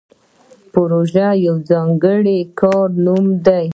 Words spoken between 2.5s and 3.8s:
کار نوم دی